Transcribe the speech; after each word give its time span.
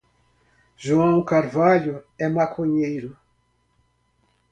João 0.77 1.23
Carvalho 1.23 2.03
é 2.17 2.27
maconheiro 2.27 3.15